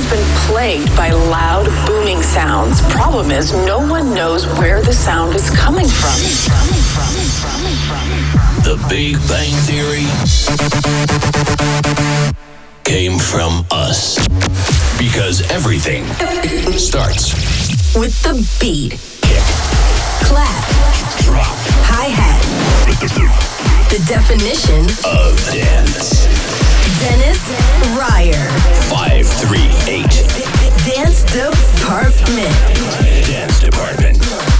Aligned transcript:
has 0.00 0.10
been 0.10 0.46
plagued 0.46 0.96
by 0.96 1.10
loud, 1.10 1.66
booming 1.84 2.22
sounds. 2.22 2.80
Problem 2.92 3.32
is, 3.32 3.52
no 3.66 3.78
one 3.78 4.14
knows 4.14 4.46
where 4.58 4.80
the 4.80 4.92
sound 4.92 5.34
is 5.34 5.50
coming 5.50 5.86
from. 5.86 6.14
The 8.62 8.76
Big 8.88 9.16
Bang 9.26 9.52
Theory 9.66 10.06
came 12.84 13.18
from 13.18 13.66
us. 13.72 14.16
Because 14.98 15.48
everything 15.50 16.04
starts 16.76 17.32
with 17.96 18.20
the 18.22 18.34
beat, 18.60 18.92
kick, 19.22 19.42
clap, 20.22 20.64
drop, 21.24 21.56
hi 21.86 22.06
hat. 22.06 23.57
The 23.88 24.04
definition 24.06 24.84
of 25.06 25.34
dance. 25.50 26.26
Dennis 27.00 27.40
Ruyer. 27.96 28.50
538. 28.90 30.04
Dance 30.84 31.24
Department. 31.24 32.54
Dance 33.26 33.60
Department. 33.60 34.57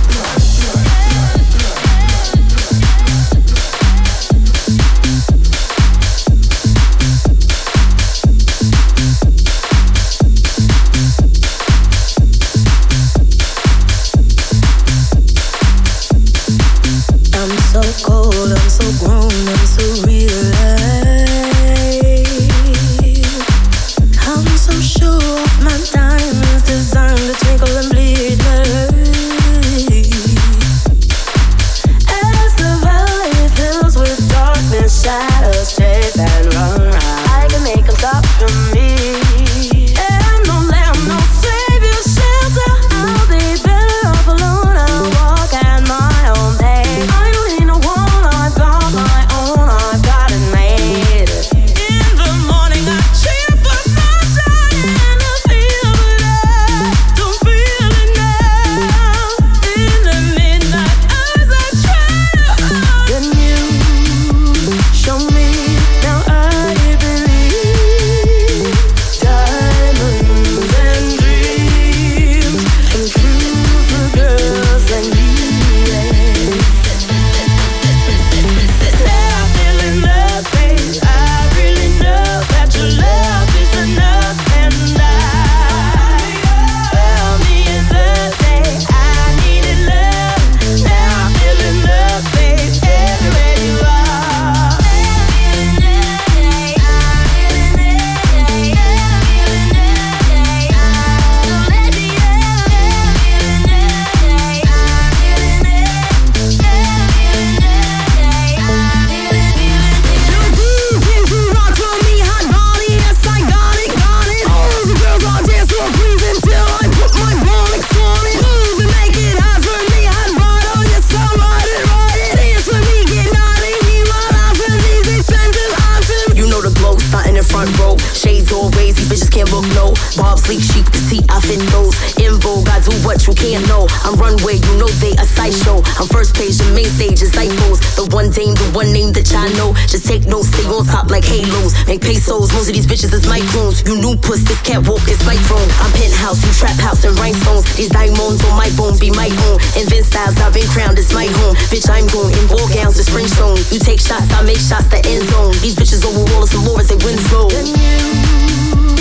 Bob, 130.18 130.34
sleek, 130.42 130.58
chic, 130.58 130.82
petite, 130.90 131.22
I 131.30 131.38
fit 131.38 131.62
those. 131.70 131.94
In 132.18 132.34
vogue, 132.42 132.66
I 132.66 132.82
do 132.82 132.90
what 133.06 133.22
you 133.22 133.32
can't 133.38 133.62
know. 133.70 133.86
I'm 134.02 134.18
runway, 134.18 134.58
you 134.58 134.74
know 134.74 134.90
they 134.98 135.14
a 135.14 135.22
sideshow. 135.22 135.78
I'm 135.94 136.10
first 136.10 136.34
page, 136.34 136.58
the 136.58 136.66
main 136.74 136.90
stage 136.90 137.22
is 137.22 137.30
iPhones. 137.38 137.78
The 137.94 138.10
one 138.10 138.34
dame, 138.34 138.58
the 138.58 138.66
one 138.74 138.90
name 138.90 139.14
that 139.14 139.30
y'all 139.30 139.46
know. 139.54 139.78
Just 139.86 140.10
take 140.10 140.26
notes, 140.26 140.50
stay 140.50 140.66
on 140.66 140.82
top 140.90 141.14
like 141.14 141.22
halos. 141.22 141.78
Make 141.86 142.02
pesos, 142.02 142.50
most 142.50 142.66
of 142.66 142.74
these 142.74 142.90
bitches 142.90 143.14
is 143.14 143.30
microns. 143.30 143.86
You 143.86 143.94
new 143.94 144.18
puss, 144.18 144.42
this 144.42 144.58
walk 144.90 145.06
it's 145.06 145.22
my 145.22 145.38
throne. 145.46 145.70
I'm 145.78 145.94
penthouse, 145.94 146.42
you 146.42 146.50
trap 146.50 146.74
house 146.82 147.06
and 147.06 147.14
rhinestones. 147.14 147.62
These 147.78 147.94
diamonds 147.94 148.42
on 148.42 148.58
my 148.58 148.68
bone 148.74 148.98
be 148.98 149.14
my 149.14 149.30
own. 149.46 149.62
Invent 149.78 150.02
styles, 150.02 150.34
I've 150.42 150.50
been 150.50 150.66
crowned, 150.74 150.98
it's 150.98 151.14
my 151.14 151.30
home. 151.40 151.54
Bitch, 151.70 151.86
I'm 151.86 152.10
going 152.10 152.34
in 152.34 152.44
ball 152.50 152.66
gowns, 152.74 152.98
it's 152.98 153.06
spring 153.06 153.30
zone. 153.38 153.58
You 153.70 153.78
take 153.78 154.02
shots, 154.02 154.26
I 154.34 154.42
make 154.42 154.58
shots, 154.58 154.90
the 154.90 154.98
end 155.06 155.30
zone. 155.30 155.54
These 155.62 155.78
bitches 155.78 156.02
over 156.02 156.26
all, 156.34 156.42
it's 156.42 156.52
the 156.52 156.60
Lawrence, 156.66 156.90
they 156.90 156.98
win 157.06 157.16
slow. 157.30 158.27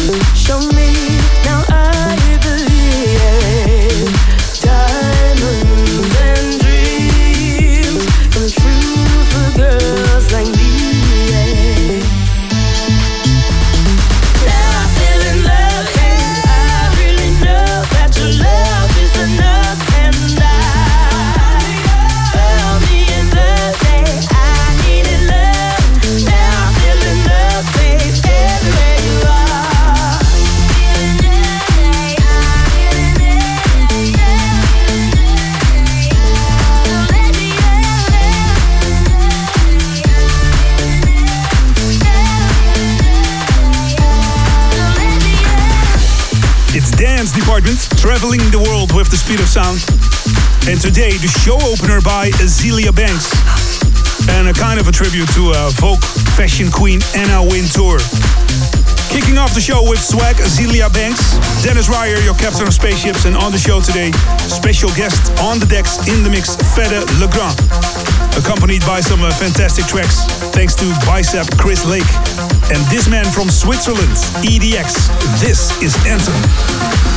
Show 0.08 0.60
me, 0.70 0.94
now 1.44 1.66
I 1.68 2.40
believe. 2.42 3.67
department, 47.38 47.78
traveling 47.98 48.42
the 48.50 48.58
world 48.58 48.94
with 48.94 49.10
the 49.10 49.18
speed 49.18 49.40
of 49.40 49.48
sound. 49.48 49.78
And 50.66 50.82
today, 50.82 51.14
the 51.22 51.30
show 51.30 51.58
opener 51.70 52.02
by 52.02 52.34
Azealia 52.42 52.90
Banks. 52.90 53.30
And 54.34 54.50
a 54.50 54.54
kind 54.54 54.80
of 54.80 54.88
a 54.88 54.94
tribute 54.94 55.30
to 55.38 55.54
uh, 55.54 55.70
Vogue 55.78 56.02
fashion 56.34 56.74
queen 56.74 57.00
Anna 57.14 57.46
Wintour. 57.46 58.02
Kicking 59.14 59.38
off 59.38 59.54
the 59.54 59.64
show 59.64 59.86
with 59.86 60.02
swag 60.02 60.38
Azealia 60.42 60.92
Banks, 60.94 61.38
Dennis 61.62 61.88
Ruyer, 61.88 62.20
your 62.26 62.36
captain 62.36 62.68
of 62.68 62.74
spaceships, 62.74 63.26
and 63.26 63.38
on 63.38 63.52
the 63.52 63.62
show 63.62 63.80
today, 63.80 64.12
special 64.50 64.90
guest 64.98 65.32
on 65.42 65.60
the 65.60 65.68
decks 65.70 66.02
in 66.10 66.22
the 66.26 66.30
mix, 66.30 66.58
Fede 66.74 67.02
Legrand. 67.22 67.58
Accompanied 68.36 68.86
by 68.86 69.00
some 69.00 69.22
uh, 69.22 69.32
fantastic 69.38 69.86
tracks, 69.86 70.26
thanks 70.52 70.76
to 70.76 70.86
Bicep 71.06 71.48
Chris 71.58 71.86
Lake 71.86 72.10
and 72.70 72.80
this 72.92 73.08
man 73.08 73.26
from 73.32 73.50
Switzerland, 73.50 74.18
EDX. 74.44 75.40
This 75.40 75.82
is 75.82 75.96
Anthem. 76.06 77.17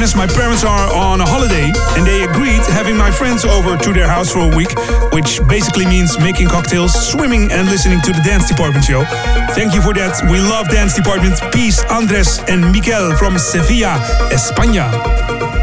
Hola 0.00 0.16
my 0.16 0.26
parents 0.32 0.64
are 0.64 0.88
on 0.96 1.20
a 1.20 1.26
holiday 1.26 1.70
and 1.92 2.06
they 2.06 2.24
agreed 2.24 2.64
having 2.72 2.96
my 2.96 3.10
friends 3.10 3.44
over 3.44 3.76
to 3.76 3.92
their 3.92 4.08
house 4.08 4.32
for 4.32 4.40
a 4.50 4.56
week, 4.56 4.72
which 5.12 5.46
basically 5.46 5.84
means 5.84 6.18
making 6.18 6.48
cocktails, 6.48 6.94
swimming 6.94 7.52
and 7.52 7.68
listening 7.68 8.00
to 8.08 8.10
the 8.10 8.22
Dance 8.24 8.48
Department 8.48 8.82
show. 8.82 9.04
Thank 9.52 9.74
you 9.74 9.82
for 9.82 9.92
that. 9.92 10.16
We 10.32 10.40
love 10.40 10.70
Dance 10.70 10.96
Department. 10.96 11.36
Peace, 11.52 11.84
Andres 11.92 12.40
and 12.48 12.72
Miguel 12.72 13.14
from 13.18 13.36
Sevilla, 13.36 14.00
España. 14.32 14.88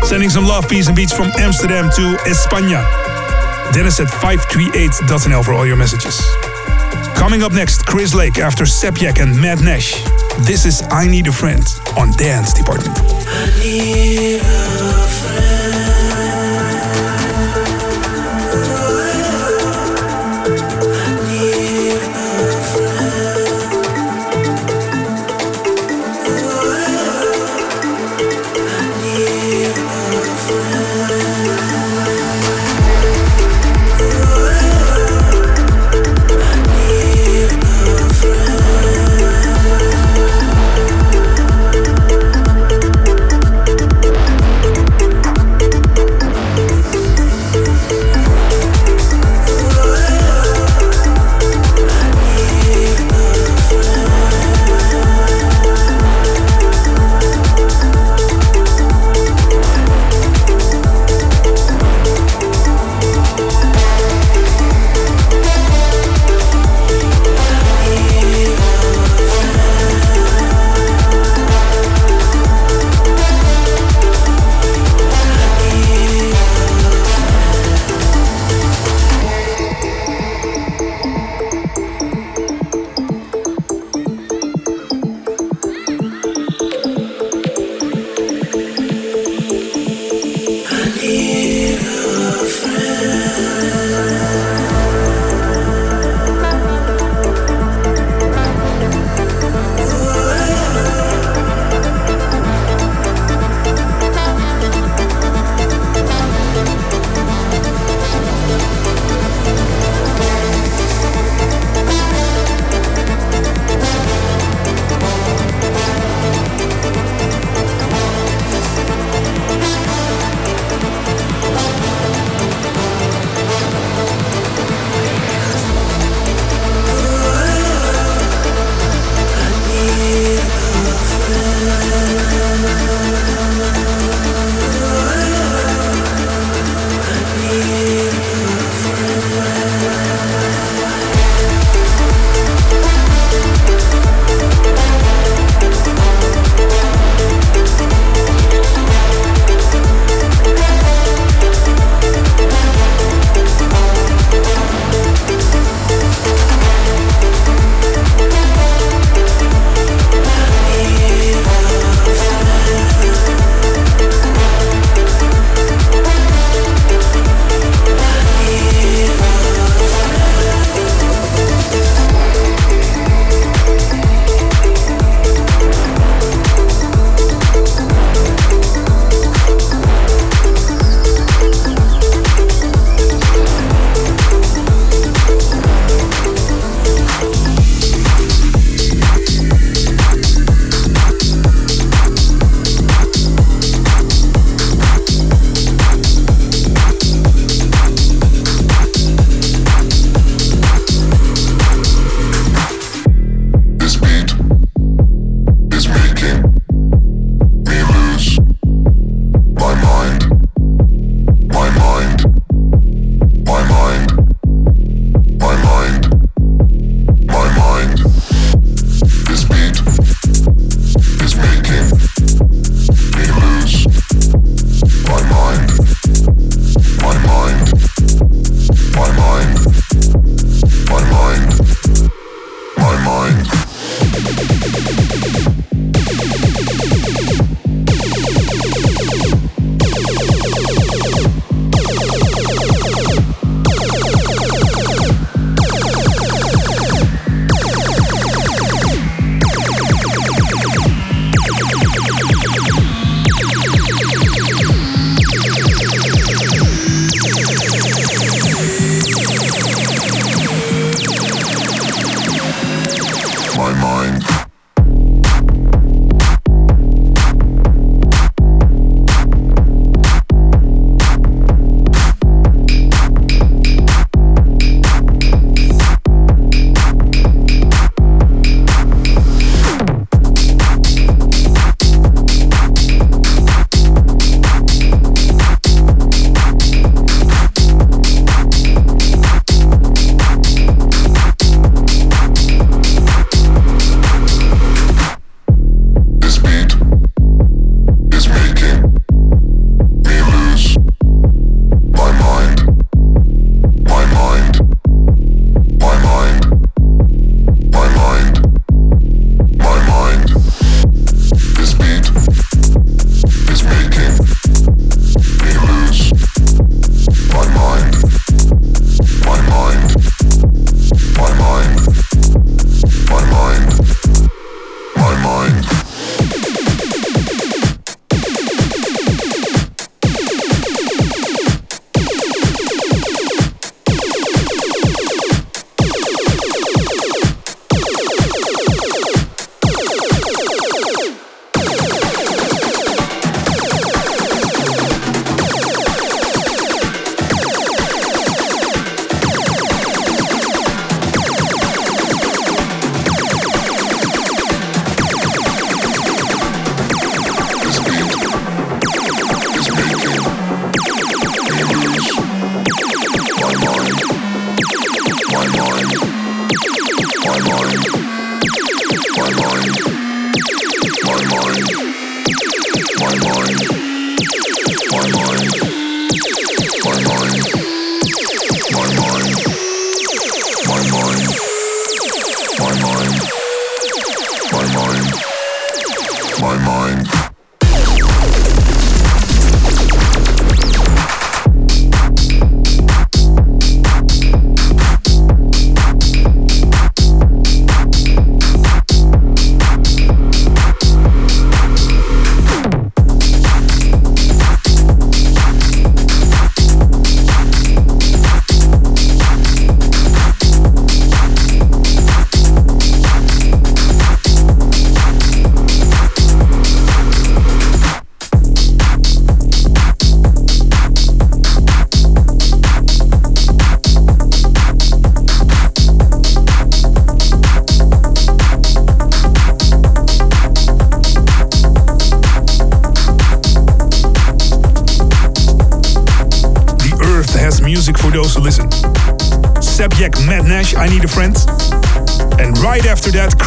Sending 0.05 0.29
some 0.29 0.45
love, 0.45 0.69
peace 0.69 0.85
and 0.85 0.95
beats 0.95 1.11
from 1.11 1.31
Amsterdam 1.39 1.89
to 1.95 2.03
España. 2.29 2.85
Dennis 3.73 3.99
at 3.99 4.07
538.nl 4.21 5.43
for 5.43 5.53
all 5.53 5.65
your 5.65 5.77
messages. 5.77 6.21
Coming 7.17 7.41
up 7.41 7.51
next, 7.51 7.85
Chris 7.87 8.13
Lake 8.13 8.37
after 8.37 8.63
Sebjak 8.63 9.19
and 9.19 9.35
Matt 9.41 9.59
Nash. 9.61 10.03
This 10.45 10.65
is 10.65 10.83
I 10.91 11.07
Need 11.07 11.27
a 11.27 11.31
Friend 11.31 11.65
on 11.97 12.11
Dance 12.11 12.53
Department. 12.53 12.95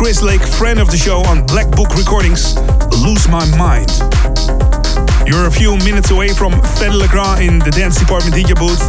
Chris 0.00 0.22
Lake, 0.22 0.40
friend 0.40 0.80
of 0.80 0.90
the 0.90 0.96
show 0.96 1.20
on 1.28 1.44
Black 1.44 1.68
Book 1.72 1.94
Recordings, 1.94 2.56
Lose 3.04 3.28
My 3.28 3.44
Mind. 3.60 3.92
You're 5.28 5.46
a 5.46 5.50
few 5.52 5.76
minutes 5.84 6.10
away 6.10 6.30
from 6.30 6.52
Fedde 6.72 6.96
Le 6.96 7.06
Grand 7.06 7.42
in 7.42 7.58
the 7.58 7.70
dance 7.70 7.98
department 7.98 8.34
DJ 8.34 8.56
booth. 8.56 8.80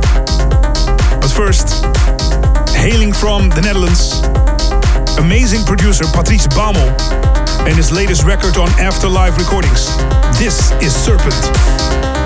But 1.20 1.30
first, 1.30 1.84
hailing 2.74 3.12
from 3.12 3.50
the 3.50 3.60
Netherlands, 3.60 4.24
amazing 5.20 5.66
producer 5.66 6.06
Patrice 6.16 6.48
Baumel 6.48 6.88
and 7.68 7.76
his 7.76 7.92
latest 7.92 8.24
record 8.24 8.56
on 8.56 8.70
Afterlife 8.80 9.38
Recordings. 9.38 9.92
This 10.40 10.72
is 10.80 10.96
Serpent. 10.96 12.21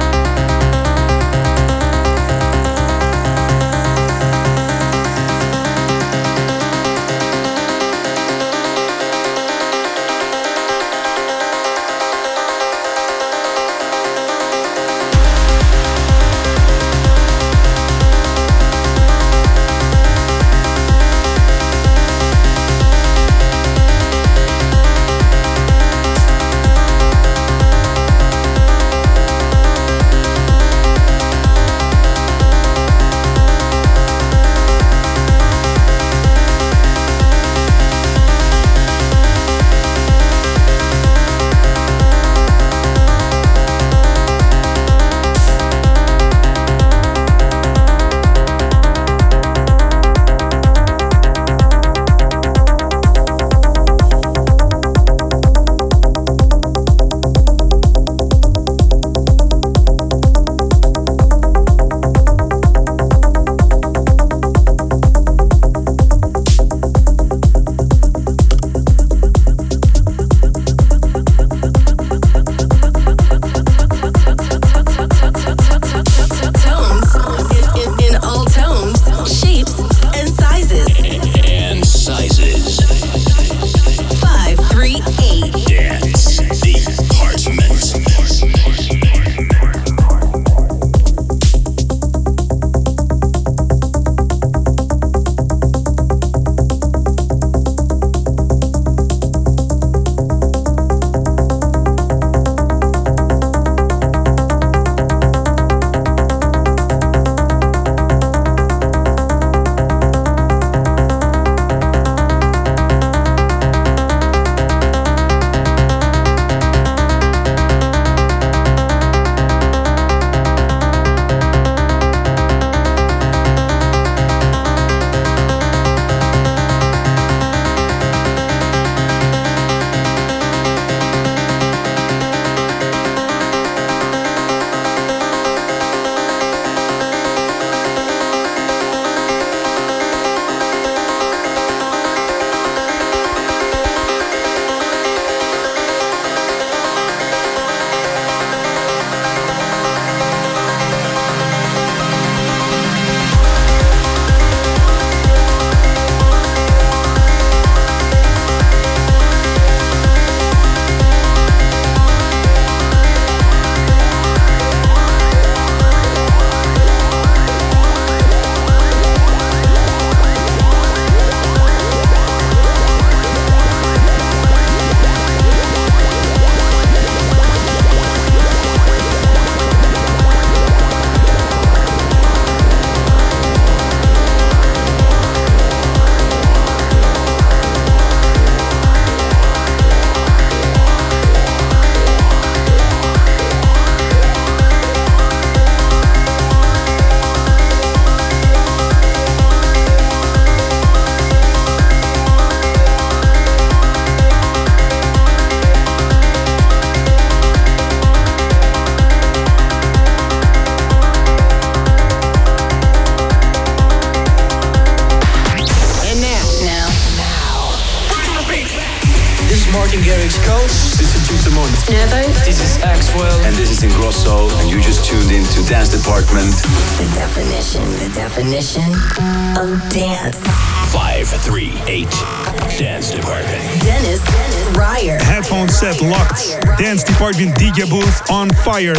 fire. 238.76 238.94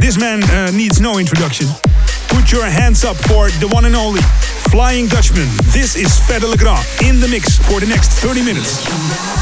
This 0.00 0.18
man 0.18 0.42
uh, 0.44 0.70
needs 0.70 1.02
no 1.02 1.18
introduction. 1.18 1.66
Put 2.28 2.50
your 2.50 2.64
hands 2.64 3.04
up 3.04 3.16
for 3.28 3.50
the 3.60 3.68
one 3.68 3.84
and 3.84 3.94
only 3.94 4.22
Flying 4.70 5.06
Dutchman. 5.06 5.48
This 5.64 5.96
is 5.96 6.08
Fedde 6.26 6.48
Le 6.48 6.56
Grand 6.56 6.82
in 7.04 7.20
the 7.20 7.28
mix 7.28 7.58
for 7.58 7.78
the 7.78 7.86
next 7.86 8.12
30 8.24 8.42
minutes. 8.42 9.37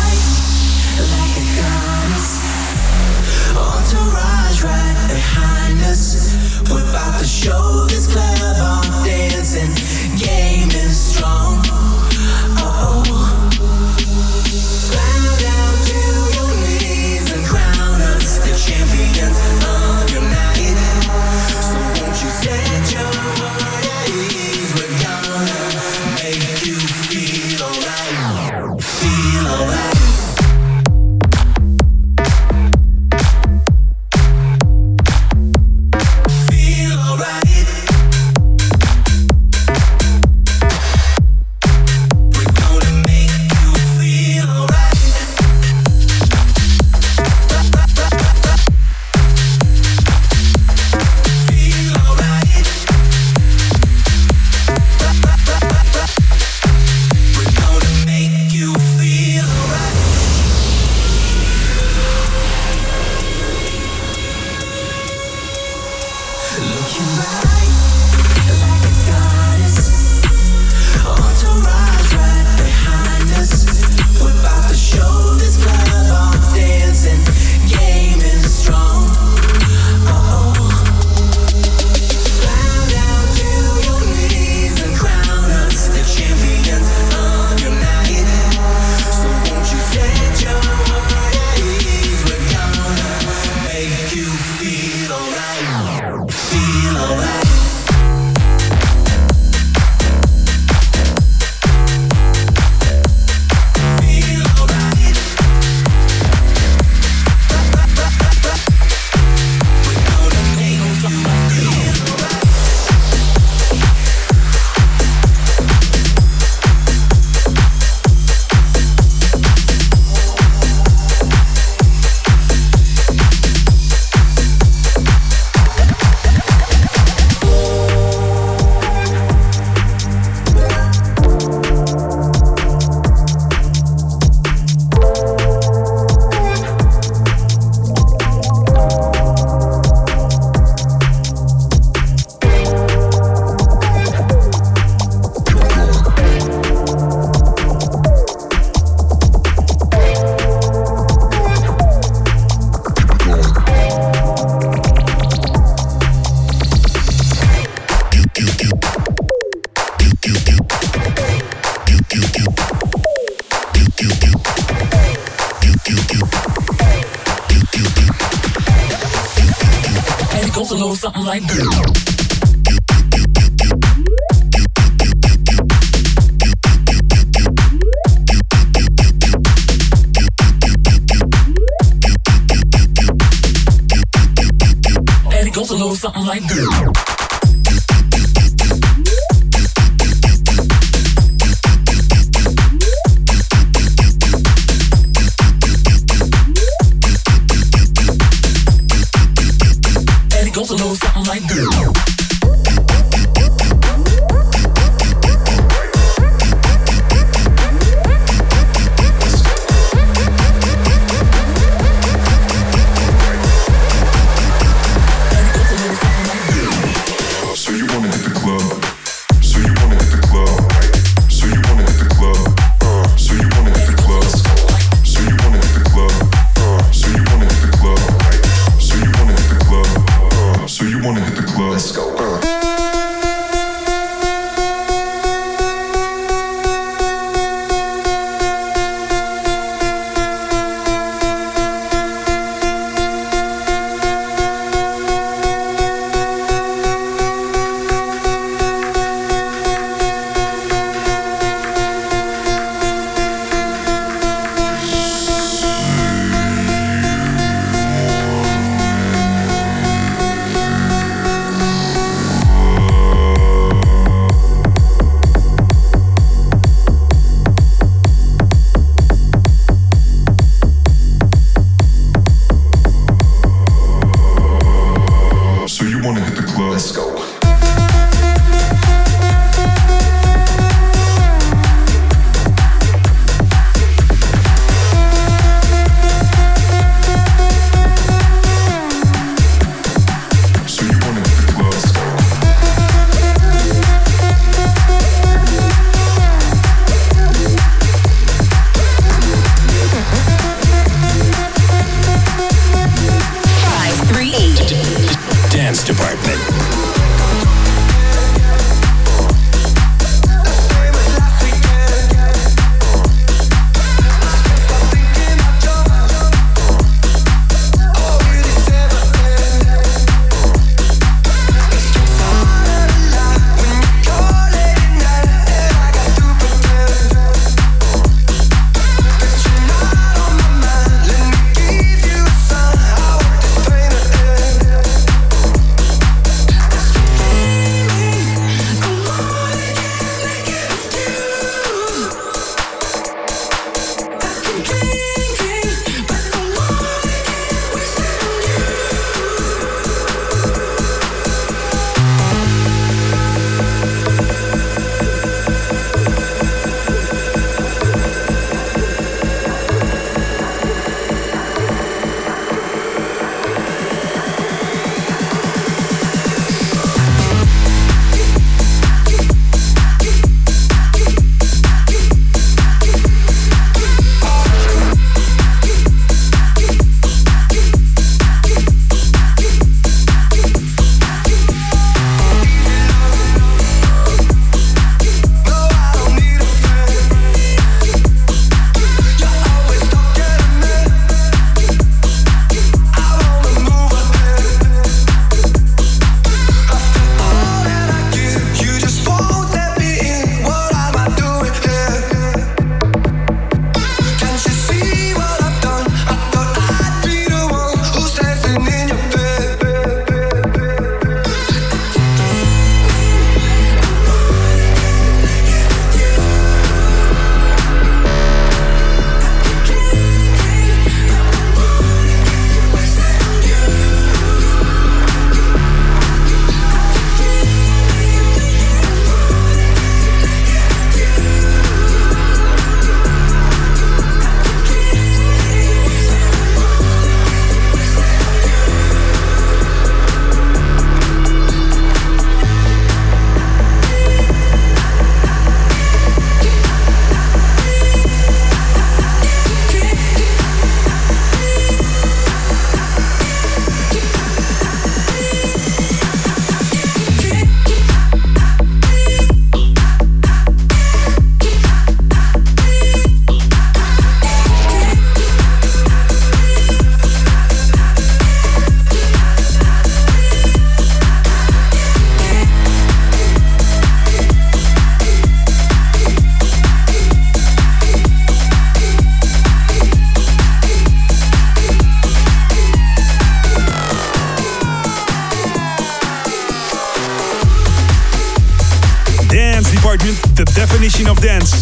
definition 490.87 491.11
of 491.11 491.21
dance. 491.21 491.53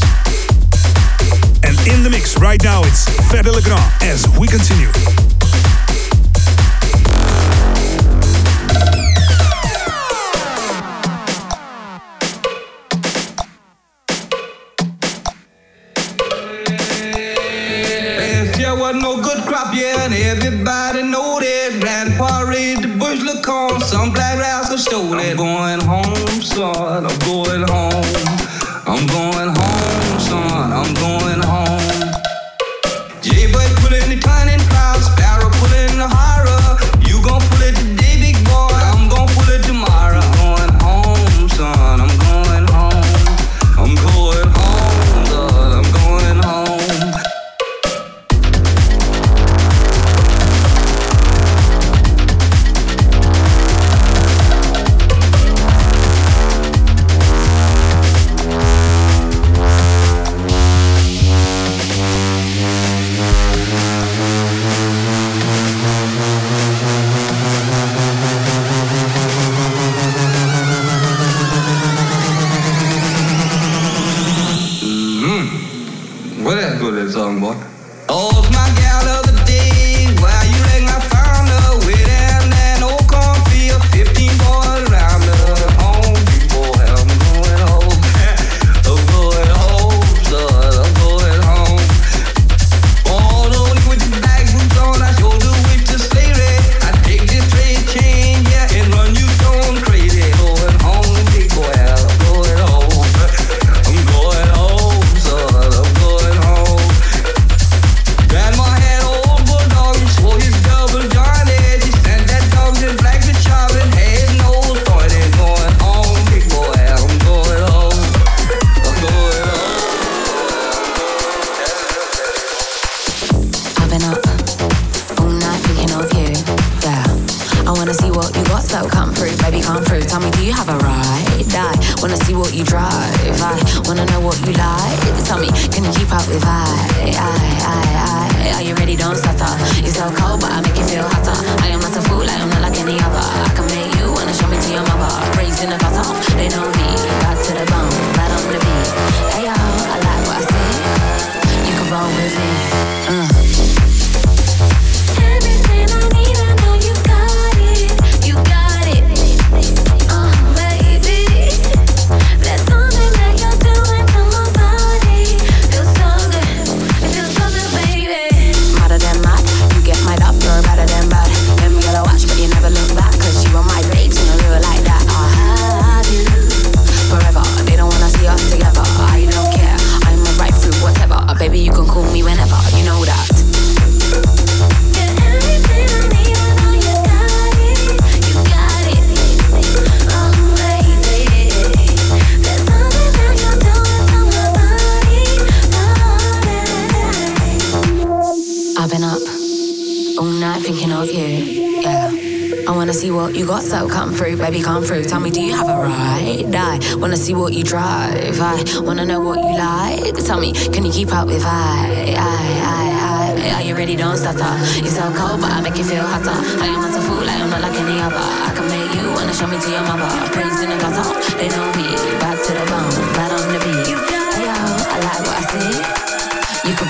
And 1.63 1.79
in 1.89 2.03
the 2.03 2.11
mix 2.11 2.39
right 2.39 2.63
now, 2.63 2.83
it's 2.85 3.09
Fedde 3.31 3.55
Le 3.55 3.63
Grand 3.63 3.83
as 4.03 4.29
we 4.39 4.47
continue. 4.47 5.34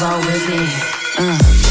With 0.05 0.49
me. 0.51 0.69
Uh. 1.17 1.64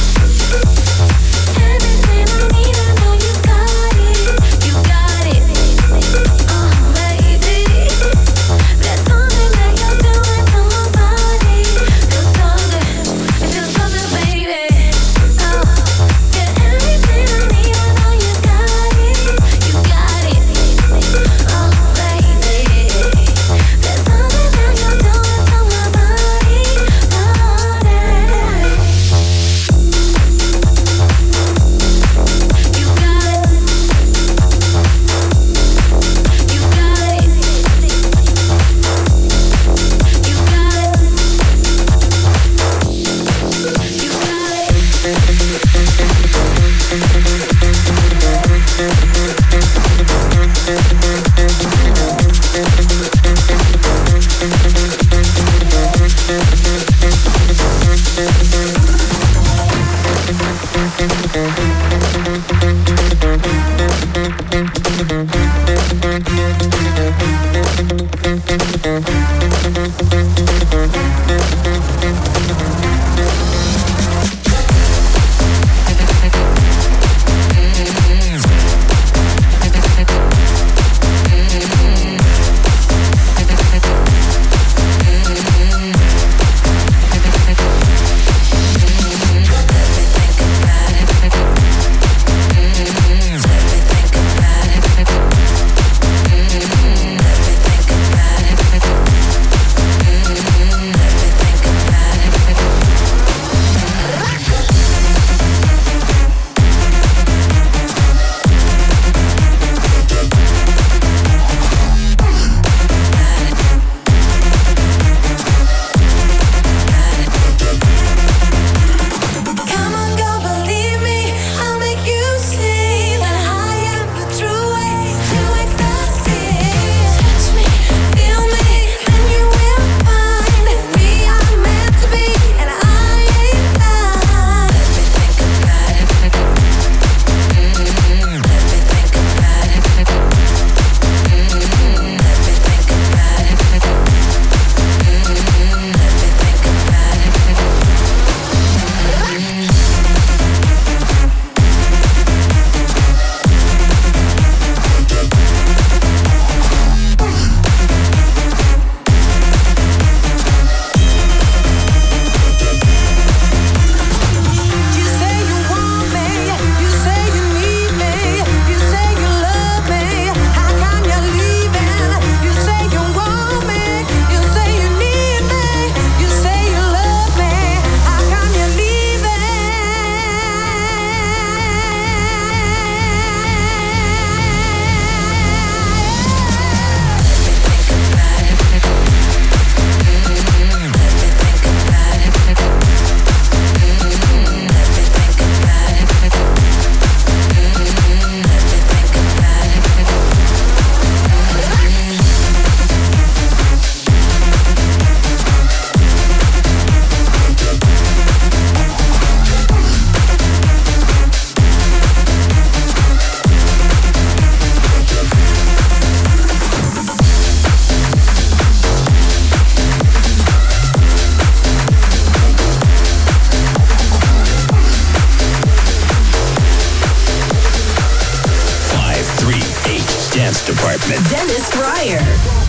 Dennis 231.11 231.75
Ruyer. 231.75 232.63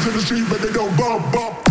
To 0.00 0.10
the 0.10 0.20
street, 0.22 0.46
but 0.48 0.62
they 0.62 0.72
don't 0.72 0.96
bump, 0.96 1.30
bump. 1.30 1.69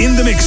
In 0.00 0.14
the 0.14 0.22
mix. 0.22 0.37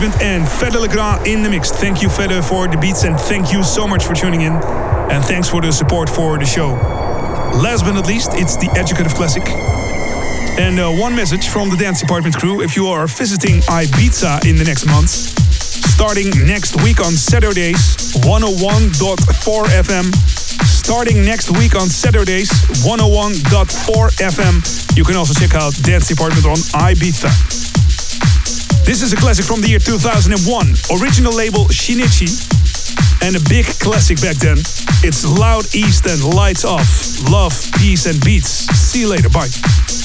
And 0.00 0.46
Fedde 0.48 0.80
Le 0.80 0.88
Grand 0.88 1.26
in 1.26 1.42
the 1.42 1.50
mix. 1.50 1.70
Thank 1.70 2.00
you, 2.00 2.08
Fedde, 2.08 2.42
for 2.42 2.66
the 2.66 2.78
beats 2.78 3.04
and 3.04 3.20
thank 3.20 3.52
you 3.52 3.62
so 3.62 3.86
much 3.86 4.02
for 4.06 4.14
tuning 4.14 4.40
in. 4.40 4.54
And 5.12 5.22
thanks 5.22 5.50
for 5.50 5.60
the 5.60 5.70
support 5.72 6.08
for 6.08 6.38
the 6.38 6.46
show. 6.46 6.72
Last 7.60 7.84
but 7.84 7.92
not 7.92 8.06
least, 8.06 8.30
it's 8.32 8.56
the 8.56 8.70
Educative 8.78 9.12
Classic. 9.14 9.42
And 10.58 10.80
uh, 10.80 10.90
one 10.90 11.14
message 11.14 11.48
from 11.48 11.68
the 11.68 11.76
Dance 11.76 12.00
Department 12.00 12.34
crew 12.34 12.62
if 12.62 12.76
you 12.76 12.86
are 12.86 13.06
visiting 13.06 13.60
Ibiza 13.68 14.48
in 14.48 14.56
the 14.56 14.64
next 14.64 14.86
months, 14.86 15.36
starting 15.92 16.30
next 16.46 16.82
week 16.82 17.00
on 17.00 17.12
Saturdays, 17.12 18.16
101.4 18.24 19.64
FM. 19.84 20.14
Starting 20.64 21.24
next 21.26 21.50
week 21.58 21.74
on 21.76 21.88
Saturdays, 21.90 22.48
101.4 22.88 23.36
FM. 24.16 24.96
You 24.96 25.04
can 25.04 25.16
also 25.16 25.34
check 25.38 25.54
out 25.54 25.74
Dance 25.82 26.08
Department 26.08 26.46
on 26.46 26.56
Ibiza. 26.88 27.69
This 28.84 29.02
is 29.02 29.12
a 29.12 29.16
classic 29.16 29.44
from 29.44 29.60
the 29.60 29.68
year 29.68 29.78
2001, 29.78 30.34
original 31.00 31.32
label 31.32 31.64
Shinichi, 31.66 32.30
and 33.22 33.36
a 33.36 33.40
big 33.48 33.66
classic 33.78 34.20
back 34.20 34.36
then. 34.36 34.58
It's 35.02 35.24
Loud 35.24 35.64
East 35.74 36.06
and 36.06 36.22
Lights 36.34 36.64
Off. 36.64 36.88
Love, 37.30 37.54
peace, 37.78 38.06
and 38.06 38.22
beats. 38.24 38.50
See 38.76 39.00
you 39.00 39.08
later. 39.08 39.28
Bye. 39.28 39.99